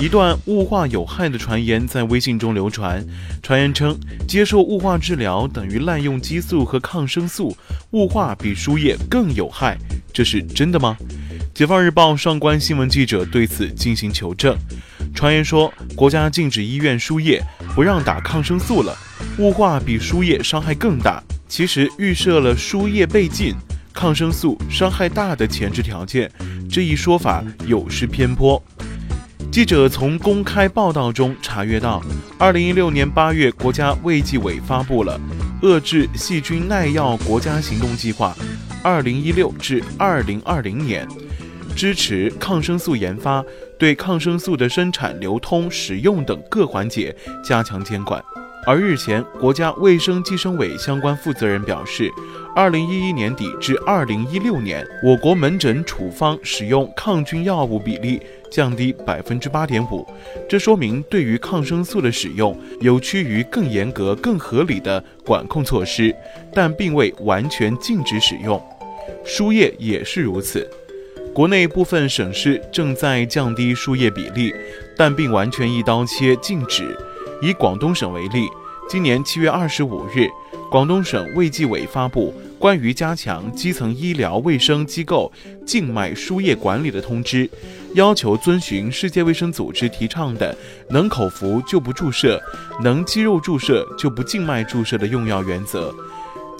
[0.00, 3.04] 一段雾化有害的传言在微信中流传，
[3.42, 3.94] 传言称
[4.26, 7.54] 接受雾化治疗等于滥用激素和抗生素，
[7.90, 9.76] 雾化比输液更有害，
[10.10, 10.96] 这是真的吗？
[11.52, 14.56] 解放日报上官新闻记者对此进行求证，
[15.14, 17.42] 传言说国家禁止医院输液，
[17.74, 18.96] 不让打抗生素了，
[19.36, 21.22] 雾化比输液伤害更大。
[21.46, 23.54] 其实预设了输液被禁、
[23.92, 26.30] 抗生素伤害大的前置条件，
[26.70, 28.62] 这一说法有失偏颇。
[29.50, 32.00] 记者从公开报道中查阅到，
[32.38, 35.20] 二零一六年八月，国家卫计委发布了
[35.66, 38.32] 《遏制细菌耐药国家行动计划
[38.80, 41.04] （二零一六至二零二零年）》，
[41.74, 43.44] 支持抗生素研发，
[43.76, 48.22] 对抗生素的生产、流通、使用等各环节加强监管。
[48.66, 52.10] 而日前，国家卫生计生委相关负责人表示，
[52.54, 60.06] 二零一一年底至二零一六年，我国门诊处方使用抗菌药物比例降低百分之八点五，
[60.46, 66.14] 这说明对于抗生素的使用有趋于更严格、更合理的管控措施，
[66.52, 68.62] 但并未完全禁止使用。
[69.24, 70.68] 输液也是如此，
[71.32, 74.54] 国内部分省市正在降低输液比例，
[74.98, 76.94] 但并完全一刀切禁止。
[77.42, 78.48] 以广东省为例，
[78.86, 80.28] 今年七月二十五日，
[80.70, 85.32] 广东省卫计委发布关于加强基层医疗卫生机构
[85.66, 87.48] 静脉输液管理的通知，
[87.94, 90.54] 要求遵循世界卫生组织提倡的
[90.90, 92.38] “能口服就不注射，
[92.82, 95.94] 能肌肉注射就不静脉注射”的用药原则。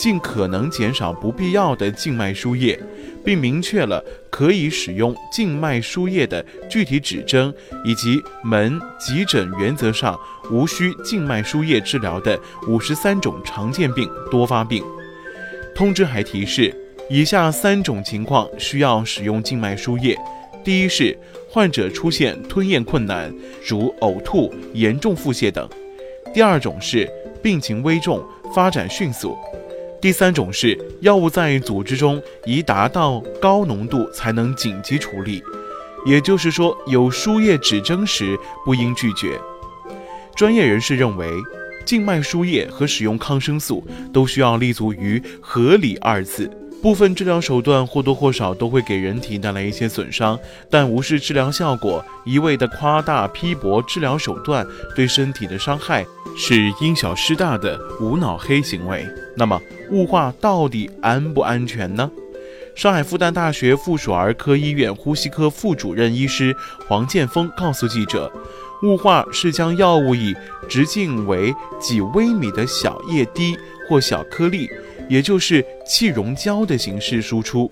[0.00, 2.80] 尽可能减少不必要的静脉输液，
[3.22, 7.52] 并明确了可以使用静脉输液的具体指征，
[7.84, 10.18] 以及门急诊原则上
[10.50, 14.82] 无需静脉输液治疗的五十三种常见病多发病。
[15.74, 16.74] 通知还提示，
[17.10, 20.16] 以下三种情况需要使用静脉输液：
[20.64, 21.14] 第一是
[21.50, 23.30] 患者出现吞咽困难，
[23.68, 25.68] 如呕吐、严重腹泻等；
[26.32, 27.06] 第二种是
[27.42, 29.36] 病情危重、发展迅速。
[30.00, 35.42] 第三种是药物在组织中已达到高浓度才能紧急处理，
[36.06, 39.38] 也就是说，有输液指征时不应拒绝。
[40.34, 41.28] 专业人士认为，
[41.84, 46.50] 静脉输液和使用抗生素都需要立足于“合理”二字。
[46.82, 50.38] 部分治疗手段或多或少都会给人体带来一些损伤，
[50.70, 56.06] 但无视治疗效果，一味的夸大批驳治疗手段对身体的伤害，
[56.36, 59.06] 是因小失大的无脑黑行为。
[59.36, 59.60] 那么，
[59.90, 62.10] 雾化到底安不安全呢？
[62.74, 66.56] 上海复旦大学附属儿科医院呼吸科副主任医师
[66.88, 68.32] 黄建峰告诉记者，
[68.82, 70.34] 雾化是将药物以
[70.68, 73.56] 直径为几微米的小液滴
[73.88, 74.68] 或小颗粒。
[75.08, 77.68] 也就是气溶胶的形式输出，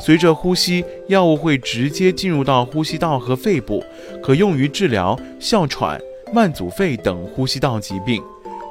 [0.00, 3.84] 随着呼吸，药物会直接进入到呼吸道和肺部，
[4.22, 6.00] 可用于治疗哮喘、
[6.32, 8.22] 慢阻肺等呼吸道疾病。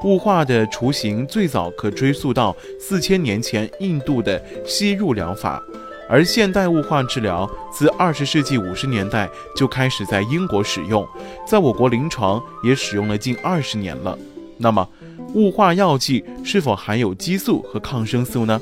[0.03, 5.59] 雾化的雏形最早可追溯到四千年前印度的吸入疗法，
[6.07, 11.07] 而现代雾化治疗自二十世纪五十年代就开始在英国使用，
[11.47, 14.15] 在我国临床也使用了近二十年了。
[14.57, 14.87] 那么，
[15.33, 18.61] 雾化药剂是否含有激素和抗生素呢？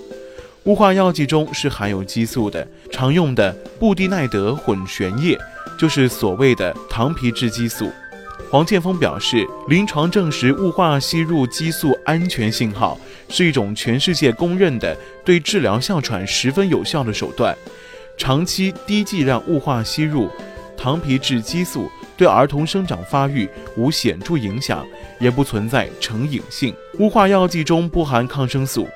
[0.63, 5.37] 雾化药剂中是含有激素的，常用的布地奈德混悬液
[5.77, 7.91] 就是所谓的糖皮质激素。
[8.49, 12.99] 黄建峰表示，临床证实雾化吸入激素安全信号，
[13.29, 14.95] 是一种全世界公认的
[15.25, 17.57] 对治疗哮喘十分有效的手段。
[18.17, 20.29] 长期低剂量雾化吸入
[20.77, 21.89] 糖皮质激素。
[22.15, 24.85] 对儿童生长发育无显著影响，
[25.19, 26.71] 也不存在成瘾性。
[26.99, 28.87] 雾化药剂中不含抗生素。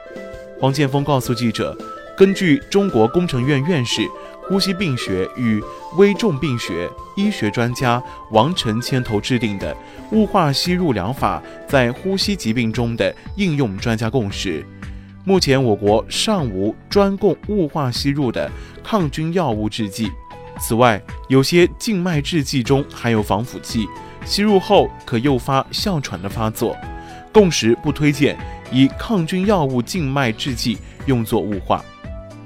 [0.60, 1.76] 黄建峰告诉记者，
[2.16, 4.04] 根据中国工程院院士、
[4.48, 5.62] 呼吸病学与
[5.98, 8.02] 危重病学医学专家
[8.32, 9.76] 王晨牵头制定的
[10.12, 14.66] 雾化吸入疗法在呼吸疾病中的应用专家共识，
[15.26, 18.50] 目前我国尚无专供雾化吸入的
[18.84, 20.10] 抗菌药物制剂。
[20.60, 23.88] 此外，有些静脉制剂中含有防腐剂，
[24.26, 26.76] 吸入后可诱发哮喘的发作。
[27.34, 28.36] 共识不推荐
[28.72, 31.84] 以抗菌药物静脉制剂用作雾化。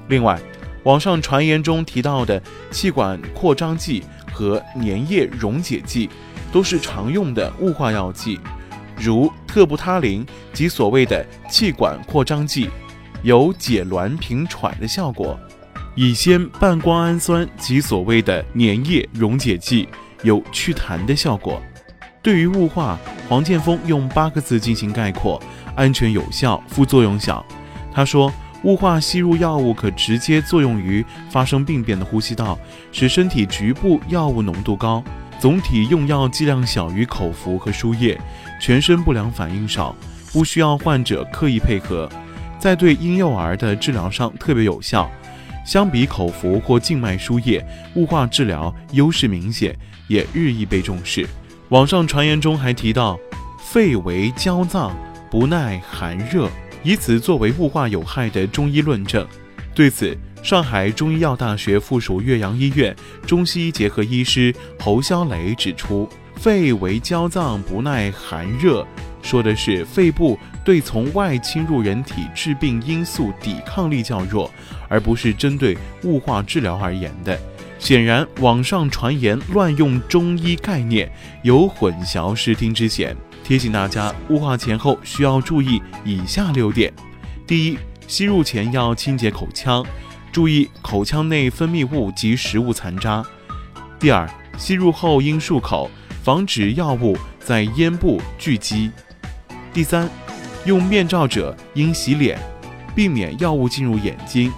[0.10, 0.38] 另外，
[0.84, 2.42] 网上传言中提到的
[2.72, 6.10] 气管扩张剂和粘液溶解剂，
[6.52, 8.40] 都是常用的雾化药剂。
[8.98, 12.70] 如特布他林及所谓的气管扩张剂，
[13.22, 15.38] 有解挛平喘的效果；
[15.96, 19.88] 乙酰半胱氨酸及所谓的粘液溶解剂，
[20.24, 21.62] 有祛痰的效果。
[22.24, 22.98] 对于雾化，
[23.30, 25.40] 黄建峰用八个字进行概括：
[25.76, 27.46] 安全有效，副作用小。
[27.94, 28.34] 他说。
[28.64, 32.58] 雾化吸入药物可直接作用于发生病变的呼吸道，
[32.92, 35.04] 使身体局部药物浓度高，
[35.40, 38.20] 总体用药剂量小于口服和输液，
[38.60, 39.96] 全身不良反应少，
[40.32, 42.08] 不需要患者刻意配合，
[42.60, 45.10] 在对婴幼儿的治疗上特别有效。
[45.66, 47.64] 相比口服或静脉输液，
[47.96, 49.76] 雾化治疗优势明显，
[50.08, 51.28] 也日益被重视。
[51.70, 53.18] 网上传言中还提到，
[53.60, 54.96] 肺为焦脏，
[55.30, 56.50] 不耐寒热。
[56.84, 59.26] 以此作为雾化有害的中医论证。
[59.74, 62.96] 对此，上海中医药大学附属岳阳医院
[63.26, 68.86] 中西医结合医师侯肖雷指出：“肺为焦脏，不耐寒热，
[69.22, 74.52] 说的是肺部对从外侵入人体致病因素抵抗力较弱，
[74.90, 77.40] 而不是针对雾化治疗而言的。”
[77.82, 81.12] 显然，网上传言乱用中医概念，
[81.42, 83.18] 有混淆视听之嫌。
[83.44, 86.94] 提醒大家，雾化前后需要注意以下六点：
[87.48, 89.84] 第一，吸入前要清洁口腔，
[90.32, 93.24] 注意口腔内分泌物及食物残渣；
[94.00, 94.30] 第二，
[94.60, 95.90] 吸入后应漱口，
[96.22, 98.92] 防止药物在咽部聚集；
[99.74, 100.08] 第三，
[100.66, 102.40] 用面罩者应洗脸，
[102.94, 104.52] 避免药物进入眼睛；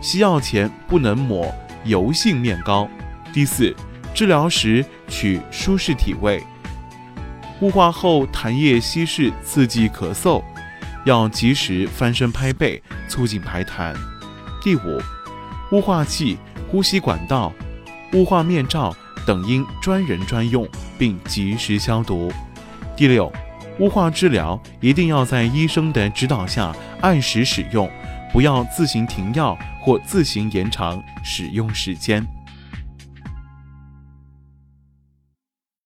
[0.00, 1.52] 吸药前不能抹
[1.84, 2.88] 油性面膏；
[3.32, 3.74] 第四，
[4.14, 6.42] 治疗时取舒适体位。
[7.60, 10.42] 雾化后痰液稀释，刺激咳嗽，
[11.04, 13.94] 要及时翻身拍背，促进排痰。
[14.62, 15.00] 第五，
[15.72, 16.38] 雾化器、
[16.70, 17.52] 呼吸管道、
[18.12, 20.66] 雾化面罩等应专人专用，
[20.98, 22.32] 并及时消毒。
[22.96, 23.30] 第六，
[23.78, 27.90] 雾化治疗一定要在医生的指导下按时使用，
[28.32, 32.24] 不要自行停药或自行延长使用时间。